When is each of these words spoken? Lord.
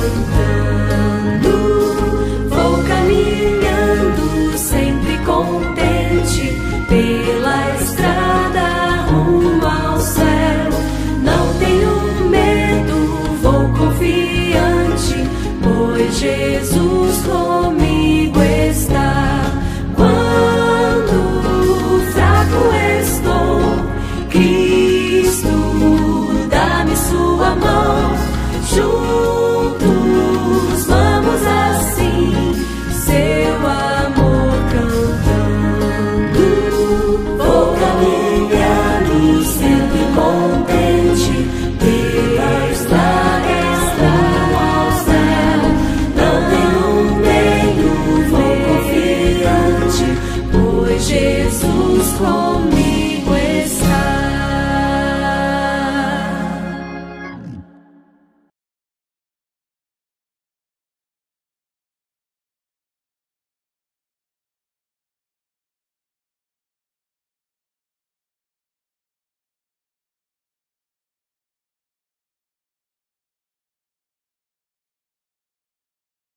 Lord. 0.00 0.39